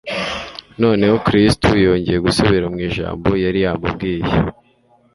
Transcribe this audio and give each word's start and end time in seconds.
Noneho 0.83 1.15
Kristo 1.27 1.67
yongera 1.83 2.23
gusubira 2.25 2.65
mu 2.73 2.79
ijambo 2.87 3.27
yari 3.43 3.59
yamubwiye 3.65 4.33